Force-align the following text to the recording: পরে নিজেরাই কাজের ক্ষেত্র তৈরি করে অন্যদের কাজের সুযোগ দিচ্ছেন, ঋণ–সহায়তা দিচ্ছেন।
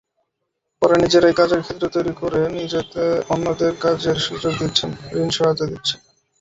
পরে 0.81 0.95
নিজেরাই 0.97 1.37
কাজের 1.39 1.61
ক্ষেত্র 1.63 1.85
তৈরি 1.95 2.13
করে 2.15 2.39
অন্যদের 3.29 3.73
কাজের 3.81 4.17
সুযোগ 4.27 4.53
দিচ্ছেন, 4.61 4.89
ঋণ–সহায়তা 5.15 5.65
দিচ্ছেন। 5.71 5.99